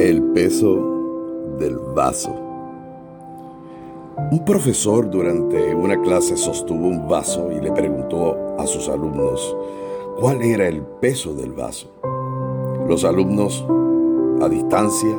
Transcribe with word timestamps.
El 0.00 0.22
peso 0.32 1.56
del 1.58 1.76
vaso. 1.92 2.32
Un 4.30 4.44
profesor 4.44 5.10
durante 5.10 5.74
una 5.74 6.00
clase 6.00 6.36
sostuvo 6.36 6.86
un 6.86 7.08
vaso 7.08 7.50
y 7.50 7.60
le 7.60 7.72
preguntó 7.72 8.54
a 8.60 8.66
sus 8.68 8.88
alumnos 8.88 9.56
cuál 10.20 10.42
era 10.42 10.68
el 10.68 10.82
peso 10.82 11.34
del 11.34 11.52
vaso. 11.52 11.90
Los 12.86 13.04
alumnos, 13.04 13.66
a 14.40 14.48
distancia, 14.48 15.18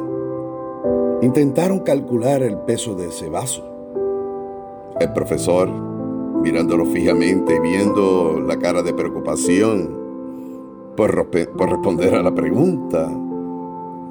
intentaron 1.24 1.80
calcular 1.80 2.42
el 2.42 2.58
peso 2.60 2.96
de 2.96 3.08
ese 3.08 3.30
vaso. 3.30 3.66
El 4.98 5.12
profesor, 5.12 5.70
mirándolo 6.42 6.86
fijamente 6.86 7.54
y 7.54 7.60
viendo 7.60 8.40
la 8.40 8.58
cara 8.58 8.82
de 8.82 8.94
preocupación 8.94 9.90
por, 10.96 11.30
por 11.30 11.70
responder 11.70 12.16
a 12.16 12.24
la 12.24 12.34
pregunta, 12.34 13.12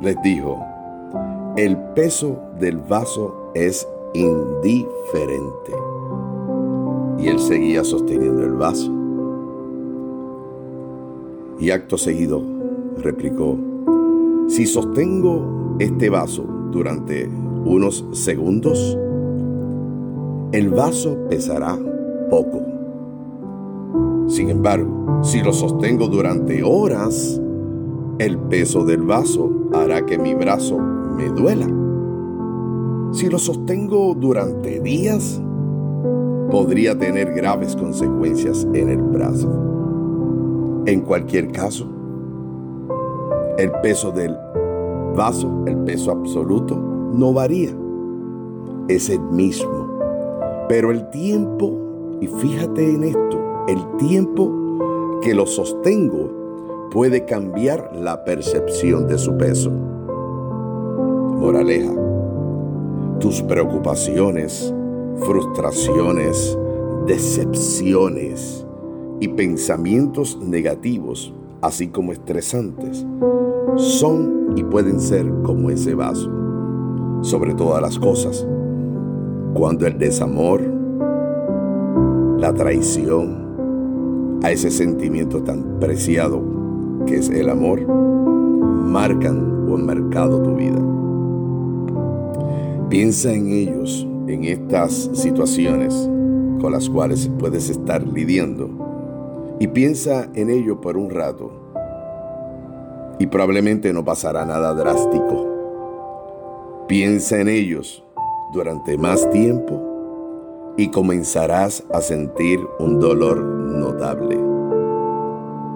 les 0.00 0.20
dijo, 0.22 0.64
el 1.56 1.76
peso 1.94 2.38
del 2.58 2.78
vaso 2.78 3.50
es 3.54 3.86
indiferente. 4.14 5.72
Y 7.18 7.28
él 7.28 7.38
seguía 7.40 7.82
sosteniendo 7.82 8.44
el 8.44 8.52
vaso. 8.52 8.92
Y 11.58 11.70
acto 11.70 11.98
seguido 11.98 12.40
replicó, 12.98 13.56
si 14.48 14.66
sostengo 14.66 15.76
este 15.80 16.08
vaso 16.08 16.44
durante 16.70 17.28
unos 17.64 18.04
segundos, 18.12 18.96
el 20.52 20.68
vaso 20.70 21.16
pesará 21.28 21.76
poco. 22.30 22.62
Sin 24.28 24.50
embargo, 24.50 25.22
si 25.22 25.42
lo 25.42 25.52
sostengo 25.52 26.06
durante 26.06 26.62
horas, 26.62 27.40
el 28.18 28.36
peso 28.36 28.84
del 28.84 29.02
vaso 29.02 29.50
hará 29.72 30.04
que 30.04 30.18
mi 30.18 30.34
brazo 30.34 30.78
me 30.78 31.28
duela. 31.28 31.66
Si 33.12 33.28
lo 33.28 33.38
sostengo 33.38 34.14
durante 34.14 34.80
días, 34.80 35.40
podría 36.50 36.98
tener 36.98 37.32
graves 37.32 37.76
consecuencias 37.76 38.66
en 38.74 38.88
el 38.88 39.02
brazo. 39.02 39.48
En 40.86 41.02
cualquier 41.02 41.52
caso, 41.52 41.86
el 43.56 43.70
peso 43.82 44.10
del 44.10 44.36
vaso, 45.14 45.64
el 45.66 45.76
peso 45.78 46.10
absoluto, 46.10 46.76
no 46.76 47.32
varía. 47.32 47.70
Es 48.88 49.10
el 49.10 49.20
mismo. 49.20 49.86
Pero 50.68 50.90
el 50.90 51.08
tiempo, 51.10 52.18
y 52.20 52.26
fíjate 52.26 52.94
en 52.94 53.04
esto, 53.04 53.38
el 53.68 53.96
tiempo 53.96 55.18
que 55.22 55.34
lo 55.34 55.46
sostengo 55.46 56.37
puede 56.90 57.24
cambiar 57.24 57.90
la 57.94 58.24
percepción 58.24 59.06
de 59.06 59.18
su 59.18 59.36
peso. 59.36 59.70
Moraleja, 59.70 61.92
tus 63.20 63.42
preocupaciones, 63.42 64.74
frustraciones, 65.20 66.58
decepciones 67.06 68.66
y 69.20 69.28
pensamientos 69.28 70.38
negativos, 70.40 71.32
así 71.60 71.88
como 71.88 72.12
estresantes, 72.12 73.04
son 73.76 74.54
y 74.56 74.64
pueden 74.64 75.00
ser 75.00 75.30
como 75.42 75.70
ese 75.70 75.94
vaso. 75.94 76.30
Sobre 77.20 77.54
todas 77.54 77.82
las 77.82 77.98
cosas, 77.98 78.46
cuando 79.54 79.86
el 79.86 79.98
desamor, 79.98 80.62
la 82.38 82.54
traición, 82.54 83.48
a 84.42 84.52
ese 84.52 84.70
sentimiento 84.70 85.42
tan 85.42 85.80
preciado 85.80 86.57
que 87.08 87.16
es 87.16 87.30
el 87.30 87.48
amor, 87.48 87.86
marcan 87.86 89.66
o 89.68 89.76
han 89.76 89.86
marcado 89.86 90.42
tu 90.42 90.54
vida. 90.54 90.78
Piensa 92.90 93.32
en 93.32 93.48
ellos, 93.48 94.06
en 94.26 94.44
estas 94.44 95.10
situaciones 95.14 96.08
con 96.60 96.72
las 96.72 96.90
cuales 96.90 97.30
puedes 97.38 97.70
estar 97.70 98.06
lidiando, 98.06 98.68
y 99.58 99.68
piensa 99.68 100.28
en 100.34 100.50
ello 100.50 100.80
por 100.80 100.96
un 100.96 101.10
rato, 101.10 101.50
y 103.18 103.26
probablemente 103.26 103.92
no 103.92 104.04
pasará 104.04 104.44
nada 104.44 104.74
drástico. 104.74 105.46
Piensa 106.88 107.40
en 107.40 107.48
ellos 107.48 108.04
durante 108.52 108.96
más 108.96 109.28
tiempo 109.30 110.74
y 110.76 110.88
comenzarás 110.90 111.84
a 111.92 112.00
sentir 112.00 112.60
un 112.78 113.00
dolor 113.00 113.42
notable. 113.42 114.38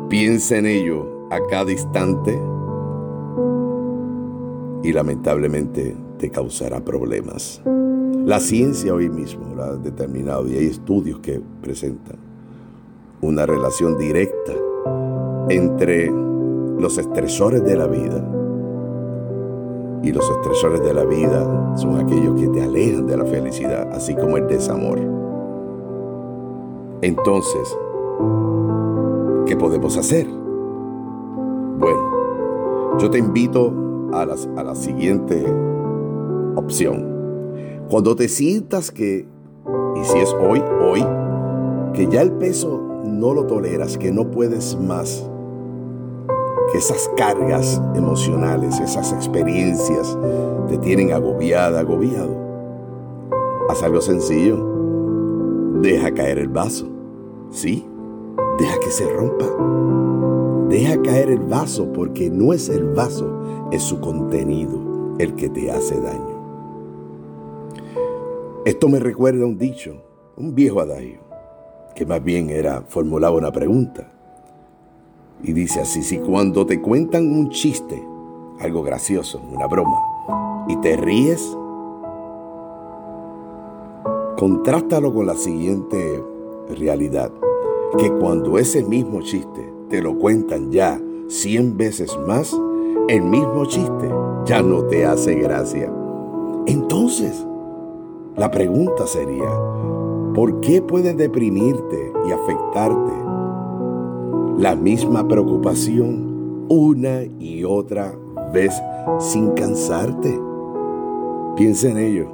Piensa 0.08 0.58
en 0.58 0.66
ello 0.66 1.21
a 1.32 1.46
cada 1.46 1.72
instante 1.72 2.38
y 4.82 4.92
lamentablemente 4.92 5.96
te 6.18 6.30
causará 6.30 6.84
problemas. 6.84 7.62
La 8.26 8.38
ciencia 8.38 8.92
hoy 8.92 9.08
mismo 9.08 9.54
lo 9.54 9.62
ha 9.62 9.76
determinado 9.76 10.46
y 10.46 10.58
hay 10.58 10.66
estudios 10.66 11.20
que 11.20 11.40
presentan 11.62 12.16
una 13.22 13.46
relación 13.46 13.96
directa 13.96 14.52
entre 15.48 16.10
los 16.10 16.98
estresores 16.98 17.64
de 17.64 17.76
la 17.76 17.86
vida. 17.86 18.28
Y 20.02 20.12
los 20.12 20.28
estresores 20.28 20.82
de 20.82 20.92
la 20.92 21.04
vida 21.04 21.76
son 21.78 21.98
aquellos 21.98 22.38
que 22.38 22.48
te 22.48 22.62
alejan 22.62 23.06
de 23.06 23.16
la 23.16 23.24
felicidad, 23.24 23.90
así 23.92 24.14
como 24.14 24.36
el 24.36 24.48
desamor. 24.48 25.00
Entonces, 27.00 27.74
¿qué 29.46 29.56
podemos 29.56 29.96
hacer? 29.96 30.41
Bueno, 31.78 32.98
yo 32.98 33.10
te 33.10 33.18
invito 33.18 33.72
a, 34.12 34.22
a 34.22 34.64
la 34.64 34.74
siguiente 34.74 35.44
opción. 36.56 37.08
Cuando 37.88 38.16
te 38.16 38.28
sientas 38.28 38.90
que, 38.90 39.26
y 39.96 40.04
si 40.04 40.18
es 40.18 40.32
hoy, 40.34 40.62
hoy, 40.80 41.04
que 41.92 42.06
ya 42.06 42.22
el 42.22 42.32
peso 42.32 42.80
no 43.04 43.34
lo 43.34 43.46
toleras, 43.46 43.98
que 43.98 44.10
no 44.10 44.30
puedes 44.30 44.78
más, 44.80 45.28
que 46.72 46.78
esas 46.78 47.10
cargas 47.16 47.82
emocionales, 47.94 48.80
esas 48.80 49.12
experiencias 49.12 50.18
te 50.68 50.78
tienen 50.78 51.12
agobiada, 51.12 51.80
agobiado, 51.80 52.34
haz 53.68 53.82
algo 53.82 54.00
sencillo. 54.00 54.70
Deja 55.80 56.12
caer 56.14 56.38
el 56.38 56.48
vaso. 56.48 56.86
Sí, 57.50 57.84
deja 58.58 58.78
que 58.80 58.90
se 58.90 59.08
rompa. 59.12 59.46
Deja 60.72 61.02
caer 61.02 61.28
el 61.28 61.40
vaso 61.40 61.92
porque 61.92 62.30
no 62.30 62.54
es 62.54 62.70
el 62.70 62.94
vaso, 62.94 63.68
es 63.72 63.82
su 63.82 64.00
contenido 64.00 65.14
el 65.18 65.34
que 65.34 65.50
te 65.50 65.70
hace 65.70 66.00
daño. 66.00 66.40
Esto 68.64 68.88
me 68.88 68.98
recuerda 68.98 69.44
un 69.44 69.58
dicho, 69.58 70.02
un 70.34 70.54
viejo 70.54 70.80
adagio, 70.80 71.20
que 71.94 72.06
más 72.06 72.24
bien 72.24 72.48
era 72.48 72.84
formulaba 72.88 73.36
una 73.36 73.52
pregunta. 73.52 74.10
Y 75.42 75.52
dice 75.52 75.82
así, 75.82 76.02
si 76.02 76.16
cuando 76.16 76.64
te 76.64 76.80
cuentan 76.80 77.30
un 77.30 77.50
chiste, 77.50 78.02
algo 78.58 78.82
gracioso, 78.82 79.42
una 79.52 79.66
broma, 79.66 80.64
y 80.68 80.76
te 80.76 80.96
ríes, 80.96 81.54
contrástalo 84.38 85.12
con 85.12 85.26
la 85.26 85.34
siguiente 85.36 86.24
realidad, 86.70 87.30
que 87.98 88.10
cuando 88.10 88.56
ese 88.56 88.82
mismo 88.82 89.20
chiste 89.20 89.71
te 89.92 90.00
lo 90.00 90.18
cuentan 90.18 90.72
ya 90.72 90.98
cien 91.28 91.76
veces 91.76 92.18
más, 92.26 92.58
el 93.08 93.24
mismo 93.24 93.66
chiste 93.66 94.08
ya 94.46 94.62
no 94.62 94.84
te 94.84 95.04
hace 95.04 95.34
gracia. 95.34 95.92
Entonces, 96.66 97.46
la 98.34 98.50
pregunta 98.50 99.06
sería, 99.06 99.50
¿por 100.34 100.60
qué 100.60 100.80
puede 100.80 101.12
deprimirte 101.12 102.10
y 102.26 102.32
afectarte 102.32 103.12
la 104.56 104.74
misma 104.74 105.28
preocupación 105.28 106.64
una 106.70 107.24
y 107.38 107.62
otra 107.62 108.14
vez 108.50 108.72
sin 109.18 109.50
cansarte? 109.50 110.40
Piensa 111.54 111.90
en 111.90 111.98
ello. 111.98 112.28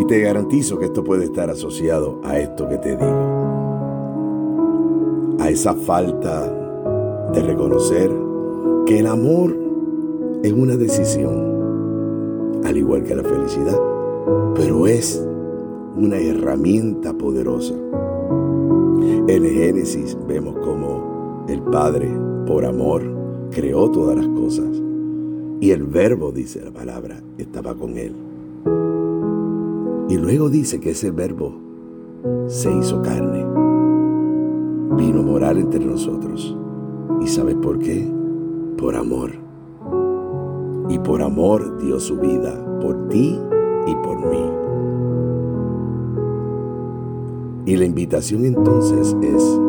Y 0.00 0.06
te 0.06 0.22
garantizo 0.22 0.78
que 0.78 0.86
esto 0.86 1.04
puede 1.04 1.24
estar 1.24 1.50
asociado 1.50 2.18
a 2.24 2.38
esto 2.38 2.66
que 2.66 2.78
te 2.78 2.96
digo 2.96 3.43
esa 5.54 5.72
falta 5.72 6.52
de 7.32 7.40
reconocer 7.40 8.10
que 8.86 8.98
el 8.98 9.06
amor 9.06 9.56
es 10.42 10.52
una 10.52 10.76
decisión, 10.76 12.60
al 12.64 12.76
igual 12.76 13.04
que 13.04 13.14
la 13.14 13.22
felicidad, 13.22 13.80
pero 14.56 14.88
es 14.88 15.24
una 15.96 16.18
herramienta 16.18 17.14
poderosa. 17.14 17.72
En 17.72 19.28
el 19.28 19.48
Génesis 19.48 20.18
vemos 20.26 20.56
cómo 20.56 21.44
el 21.48 21.62
Padre, 21.62 22.10
por 22.48 22.64
amor, 22.64 23.02
creó 23.52 23.88
todas 23.92 24.16
las 24.16 24.26
cosas 24.26 24.82
y 25.60 25.70
el 25.70 25.84
verbo, 25.84 26.32
dice 26.32 26.62
la 26.64 26.72
palabra, 26.72 27.22
estaba 27.38 27.74
con 27.74 27.96
él. 27.96 28.12
Y 30.08 30.16
luego 30.16 30.50
dice 30.50 30.80
que 30.80 30.90
ese 30.90 31.12
verbo 31.12 31.54
se 32.48 32.72
hizo 32.76 33.00
carne 33.02 33.63
vino 34.96 35.20
a 35.20 35.22
morar 35.22 35.56
entre 35.56 35.84
nosotros. 35.84 36.56
¿Y 37.20 37.26
sabes 37.26 37.56
por 37.56 37.78
qué? 37.78 38.10
Por 38.76 38.96
amor. 38.96 39.32
y 40.86 40.98
por 40.98 41.22
amor 41.22 41.78
dio 41.78 41.98
su 41.98 42.18
vida 42.18 42.62
por 42.84 43.08
ti 43.08 43.40
y 43.86 43.94
por 43.96 44.18
mí. 44.26 44.50
Y 47.64 47.76
la 47.76 47.86
invitación 47.86 48.44
entonces 48.44 49.16
es 49.22 49.60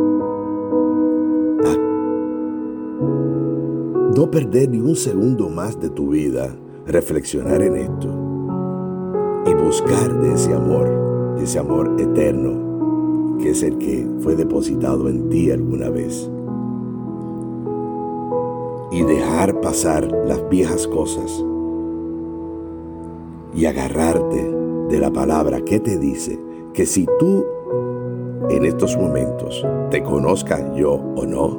no 4.17 4.31
perder 4.31 4.69
ni 4.69 4.79
un 4.79 4.95
segundo 4.95 5.49
más 5.49 5.79
de 5.79 5.89
tu 5.89 6.09
vida, 6.09 6.55
reflexionar 6.85 7.61
en 7.61 7.75
esto 7.75 8.07
y 9.45 9.53
buscar 9.53 10.21
de 10.21 10.33
ese 10.33 10.53
amor, 10.53 11.35
de 11.35 11.43
ese 11.43 11.59
amor 11.59 11.95
eterno, 11.99 12.64
que 13.39 13.51
es 13.51 13.63
el 13.63 13.77
que 13.77 14.07
fue 14.19 14.35
depositado 14.35 15.09
en 15.09 15.29
ti 15.29 15.51
alguna 15.51 15.89
vez. 15.89 16.29
Y 18.91 19.03
dejar 19.03 19.61
pasar 19.61 20.09
las 20.25 20.47
viejas 20.49 20.87
cosas 20.87 21.43
y 23.53 23.65
agarrarte 23.65 24.51
de 24.89 24.99
la 24.99 25.11
palabra 25.11 25.61
que 25.61 25.79
te 25.79 25.97
dice 25.97 26.39
que 26.73 26.85
si 26.85 27.07
tú 27.19 27.45
en 28.49 28.65
estos 28.65 28.97
momentos 28.97 29.65
te 29.89 30.03
conozca 30.03 30.75
yo 30.75 30.93
o 30.93 31.25
no, 31.25 31.57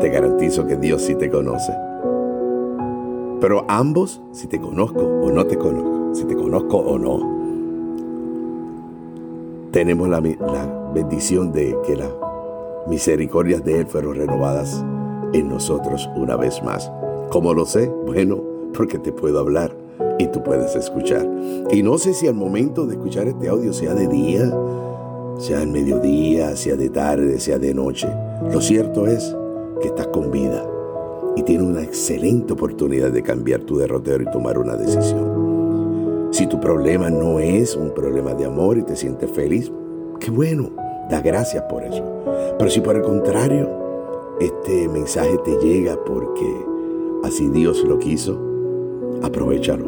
te 0.00 0.08
garantizo 0.08 0.66
que 0.66 0.76
Dios 0.76 1.02
sí 1.02 1.14
te 1.14 1.30
conoce. 1.30 1.72
Pero 3.40 3.64
ambos, 3.68 4.22
si 4.32 4.46
te 4.46 4.60
conozco 4.60 5.00
o 5.00 5.30
no 5.30 5.46
te 5.46 5.56
conozco, 5.56 6.14
si 6.14 6.24
te 6.24 6.34
conozco 6.34 6.78
o 6.78 6.98
no, 6.98 7.35
tenemos 9.72 10.08
la, 10.08 10.20
bendición 10.94 11.52
de 11.52 11.76
que 11.86 11.94
las 11.94 12.10
misericordias 12.86 13.62
de 13.62 13.80
Él 13.80 13.86
fueron 13.86 14.14
renovadas 14.14 14.82
en 15.34 15.48
nosotros 15.48 16.08
una 16.16 16.36
vez 16.36 16.62
más. 16.62 16.90
¿Cómo 17.28 17.52
lo 17.52 17.66
sé? 17.66 17.88
Bueno, 18.06 18.42
porque 18.72 18.98
te 18.98 19.12
puedo 19.12 19.38
hablar 19.38 19.76
y 20.18 20.26
tú 20.28 20.42
puedes 20.42 20.74
escuchar. 20.74 21.28
Y 21.70 21.82
no 21.82 21.98
sé 21.98 22.14
si 22.14 22.28
al 22.28 22.34
momento 22.34 22.86
de 22.86 22.94
escuchar 22.94 23.28
este 23.28 23.48
audio 23.48 23.74
sea 23.74 23.92
de 23.92 24.06
día, 24.06 24.50
sea 25.38 25.62
en 25.62 25.72
mediodía, 25.72 26.56
sea 26.56 26.76
de 26.76 26.88
tarde, 26.88 27.38
sea 27.40 27.58
de 27.58 27.74
noche. 27.74 28.08
Lo 28.50 28.60
cierto 28.62 29.06
es 29.06 29.36
que 29.82 29.88
estás 29.88 30.06
con 30.06 30.30
vida 30.30 30.66
y 31.36 31.42
tienes 31.42 31.66
una 31.66 31.82
excelente 31.82 32.54
oportunidad 32.54 33.10
de 33.10 33.22
cambiar 33.22 33.60
tu 33.60 33.76
derrotero 33.76 34.22
y 34.22 34.30
tomar 34.30 34.58
una 34.58 34.76
decisión. 34.76 35.35
Si 36.36 36.46
tu 36.46 36.60
problema 36.60 37.08
no 37.08 37.38
es 37.38 37.74
un 37.76 37.94
problema 37.94 38.34
de 38.34 38.44
amor 38.44 38.76
y 38.76 38.82
te 38.82 38.94
sientes 38.94 39.30
feliz, 39.30 39.72
qué 40.20 40.30
bueno, 40.30 40.68
da 41.08 41.22
gracias 41.22 41.62
por 41.62 41.82
eso. 41.82 42.04
Pero 42.58 42.70
si 42.70 42.82
por 42.82 42.94
el 42.94 43.00
contrario, 43.00 43.70
este 44.38 44.86
mensaje 44.86 45.38
te 45.46 45.56
llega 45.64 45.96
porque 46.04 46.46
así 47.24 47.48
Dios 47.48 47.82
lo 47.84 47.98
quiso, 47.98 48.38
aprovechalo 49.22 49.86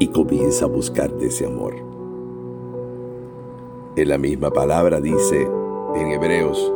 y 0.00 0.08
comienza 0.08 0.64
a 0.64 0.68
buscarte 0.68 1.26
ese 1.26 1.46
amor. 1.46 1.74
En 3.94 4.08
la 4.08 4.18
misma 4.18 4.50
palabra 4.50 5.00
dice 5.00 5.48
en 5.94 6.06
Hebreos, 6.10 6.72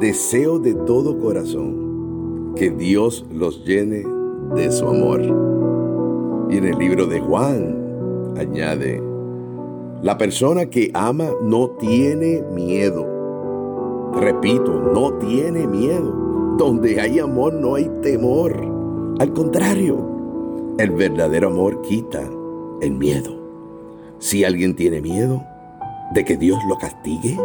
deseo 0.00 0.58
de 0.58 0.74
todo 0.74 1.16
corazón 1.20 2.54
que 2.56 2.70
Dios 2.70 3.24
los 3.32 3.64
llene 3.64 4.04
de 4.56 4.72
su 4.72 4.84
amor. 4.88 5.47
Y 6.50 6.56
en 6.56 6.64
el 6.64 6.78
libro 6.78 7.06
de 7.06 7.20
Juan 7.20 8.34
añade, 8.38 9.02
la 10.02 10.16
persona 10.16 10.66
que 10.66 10.90
ama 10.94 11.26
no 11.42 11.70
tiene 11.70 12.42
miedo. 12.54 13.06
Repito, 14.14 14.72
no 14.94 15.14
tiene 15.14 15.66
miedo. 15.66 16.54
Donde 16.56 17.00
hay 17.00 17.18
amor 17.18 17.52
no 17.52 17.74
hay 17.74 17.90
temor. 18.02 18.54
Al 19.18 19.32
contrario, 19.32 20.74
el 20.78 20.90
verdadero 20.90 21.48
amor 21.48 21.82
quita 21.82 22.22
el 22.80 22.92
miedo. 22.92 23.36
Si 24.18 24.44
alguien 24.44 24.74
tiene 24.74 25.00
miedo 25.00 25.42
de 26.14 26.24
que 26.24 26.36
Dios 26.36 26.58
lo 26.68 26.78
castigue, 26.78 27.38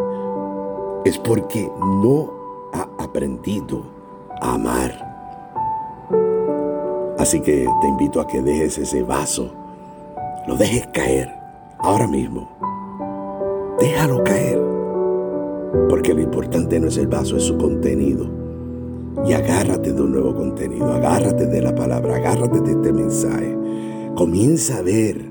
es 1.05 1.17
porque 1.17 1.67
no 2.01 2.31
ha 2.73 2.87
aprendido 3.03 3.83
a 4.41 4.53
amar. 4.53 5.12
Así 7.23 7.39
que 7.39 7.65
te 7.79 7.87
invito 7.87 8.19
a 8.19 8.27
que 8.27 8.41
dejes 8.41 8.77
ese 8.77 9.01
vaso, 9.01 9.49
lo 10.45 10.57
dejes 10.57 10.85
caer 10.87 11.33
ahora 11.79 12.05
mismo. 12.05 12.49
Déjalo 13.79 14.21
caer, 14.25 14.61
porque 15.87 16.13
lo 16.13 16.19
importante 16.19 16.81
no 16.81 16.89
es 16.89 16.97
el 16.97 17.07
vaso, 17.07 17.37
es 17.37 17.43
su 17.43 17.57
contenido. 17.57 18.29
Y 19.25 19.31
agárrate 19.31 19.93
de 19.93 20.01
un 20.01 20.11
nuevo 20.11 20.35
contenido, 20.35 20.91
agárrate 20.91 21.45
de 21.45 21.61
la 21.61 21.73
palabra, 21.73 22.17
agárrate 22.17 22.59
de 22.59 22.71
este 22.71 22.91
mensaje. 22.91 23.57
Comienza 24.17 24.79
a 24.79 24.81
ver 24.81 25.21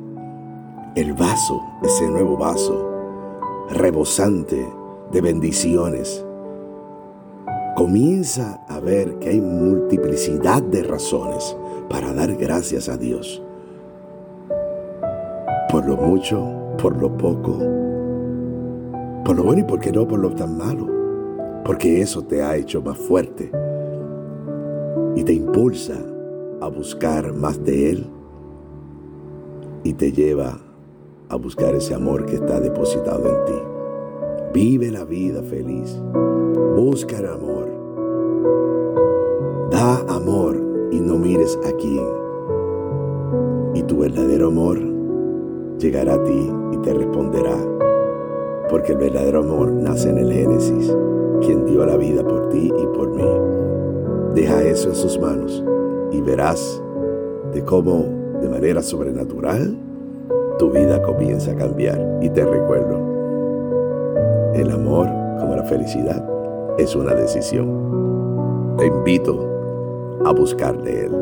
el 0.94 1.12
vaso, 1.12 1.60
ese 1.82 2.08
nuevo 2.08 2.38
vaso, 2.38 2.88
rebosante 3.68 4.66
de 5.12 5.20
bendiciones. 5.20 6.24
Comienza 7.76 8.64
a 8.66 8.80
ver 8.80 9.18
que 9.18 9.28
hay 9.28 9.42
multiplicidad 9.42 10.62
de 10.62 10.84
razones 10.84 11.54
para 11.92 12.14
dar 12.14 12.34
gracias 12.36 12.88
a 12.88 12.96
Dios. 12.96 13.42
Por 15.70 15.86
lo 15.86 15.98
mucho, 15.98 16.42
por 16.80 16.96
lo 16.96 17.14
poco, 17.18 17.58
por 19.24 19.36
lo 19.36 19.44
bueno 19.44 19.60
y 19.60 19.64
por 19.64 19.78
qué 19.78 19.92
no 19.92 20.08
por 20.08 20.18
lo 20.18 20.30
tan 20.30 20.56
malo. 20.56 20.88
Porque 21.64 22.00
eso 22.00 22.22
te 22.22 22.42
ha 22.42 22.56
hecho 22.56 22.80
más 22.80 22.96
fuerte 22.96 23.52
y 25.14 25.22
te 25.22 25.34
impulsa 25.34 25.94
a 26.62 26.68
buscar 26.68 27.34
más 27.34 27.62
de 27.62 27.90
Él 27.90 28.06
y 29.84 29.92
te 29.92 30.12
lleva 30.12 30.58
a 31.28 31.36
buscar 31.36 31.74
ese 31.74 31.94
amor 31.94 32.24
que 32.24 32.36
está 32.36 32.58
depositado 32.58 33.28
en 33.28 33.44
ti. 33.44 33.60
Vive 34.54 34.90
la 34.90 35.04
vida 35.04 35.42
feliz. 35.42 36.00
Busca 36.74 37.18
el 37.18 37.26
amor. 37.26 37.51
Y 40.92 41.00
no 41.00 41.16
mires 41.16 41.58
a 41.66 41.72
quién. 41.72 42.06
Y 43.74 43.82
tu 43.82 43.98
verdadero 43.98 44.48
amor 44.48 44.78
llegará 45.78 46.14
a 46.14 46.22
ti 46.22 46.52
y 46.72 46.76
te 46.78 46.92
responderá. 46.92 47.56
Porque 48.68 48.92
el 48.92 48.98
verdadero 48.98 49.40
amor 49.40 49.72
nace 49.72 50.10
en 50.10 50.18
el 50.18 50.32
Génesis, 50.32 50.94
quien 51.40 51.64
dio 51.64 51.84
la 51.84 51.96
vida 51.96 52.22
por 52.22 52.50
ti 52.50 52.70
y 52.76 52.86
por 52.96 53.10
mí. 53.10 53.24
Deja 54.34 54.62
eso 54.62 54.90
en 54.90 54.94
sus 54.94 55.18
manos 55.18 55.64
y 56.12 56.20
verás 56.20 56.82
de 57.52 57.64
cómo 57.64 58.04
de 58.40 58.48
manera 58.48 58.82
sobrenatural, 58.82 59.76
tu 60.58 60.70
vida 60.70 61.02
comienza 61.02 61.52
a 61.52 61.56
cambiar. 61.56 62.18
Y 62.20 62.28
te 62.28 62.44
recuerdo, 62.44 62.98
el 64.54 64.70
amor 64.70 65.06
como 65.40 65.56
la 65.56 65.64
felicidad 65.64 66.22
es 66.78 66.94
una 66.94 67.14
decisión. 67.14 68.76
Te 68.78 68.86
invito 68.86 69.51
a 70.24 70.32
buscar 70.32 70.80
de 70.82 71.06
Él. 71.06 71.12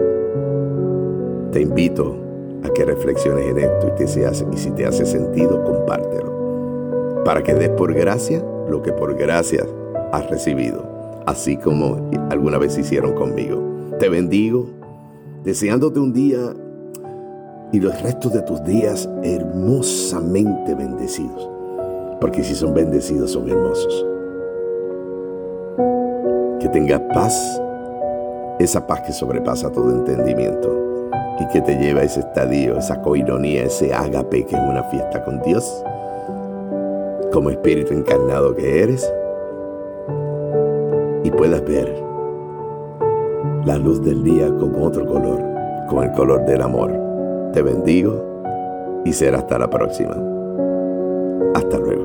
Te 1.52 1.62
invito 1.62 2.16
a 2.64 2.68
que 2.72 2.84
reflexiones 2.84 3.46
en 3.46 3.58
esto 3.58 3.88
y, 3.88 3.90
te 3.92 4.04
y 4.04 4.56
si 4.56 4.70
te 4.70 4.86
hace 4.86 5.04
sentido, 5.04 5.62
compártelo. 5.64 7.22
Para 7.24 7.42
que 7.42 7.54
des 7.54 7.70
por 7.70 7.92
gracia 7.94 8.44
lo 8.68 8.82
que 8.82 8.92
por 8.92 9.16
gracia 9.16 9.66
has 10.12 10.28
recibido, 10.30 10.82
así 11.26 11.56
como 11.56 12.10
alguna 12.30 12.58
vez 12.58 12.76
hicieron 12.78 13.14
conmigo. 13.14 13.60
Te 13.98 14.08
bendigo, 14.08 14.66
deseándote 15.44 16.00
un 16.00 16.12
día 16.12 16.54
y 17.72 17.80
los 17.80 18.00
restos 18.02 18.32
de 18.32 18.42
tus 18.42 18.62
días 18.64 19.08
hermosamente 19.22 20.74
bendecidos. 20.74 21.48
Porque 22.20 22.44
si 22.44 22.54
son 22.54 22.74
bendecidos, 22.74 23.30
son 23.30 23.48
hermosos. 23.48 24.06
Que 26.60 26.68
tengas 26.68 27.00
paz, 27.14 27.62
esa 28.62 28.86
paz 28.86 29.00
que 29.02 29.12
sobrepasa 29.12 29.70
todo 29.70 29.90
entendimiento 29.90 31.10
y 31.40 31.46
que 31.48 31.60
te 31.60 31.76
lleva 31.76 32.00
a 32.00 32.04
ese 32.04 32.20
estadio, 32.20 32.78
esa 32.78 33.00
coironía, 33.02 33.64
ese 33.64 33.92
ágape 33.94 34.44
que 34.44 34.54
es 34.54 34.62
una 34.62 34.82
fiesta 34.84 35.24
con 35.24 35.40
Dios, 35.42 35.84
como 37.32 37.50
espíritu 37.50 37.94
encarnado 37.94 38.54
que 38.54 38.82
eres, 38.82 39.10
y 41.24 41.30
puedas 41.30 41.64
ver 41.64 42.02
la 43.64 43.76
luz 43.78 44.02
del 44.02 44.22
día 44.22 44.48
con 44.48 44.74
otro 44.82 45.06
color, 45.06 45.42
con 45.88 46.04
el 46.04 46.12
color 46.12 46.44
del 46.46 46.62
amor 46.62 47.10
te 47.52 47.62
bendigo 47.62 49.02
y 49.04 49.12
será 49.12 49.38
hasta 49.38 49.58
la 49.58 49.68
próxima. 49.68 50.16
Hasta 51.54 51.78
luego. 51.78 51.99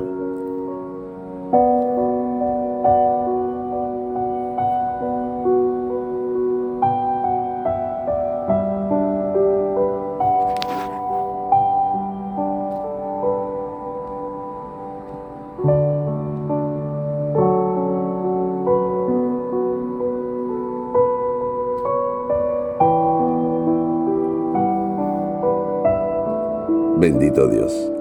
Bendito 27.06 27.46
Dios. 27.46 27.95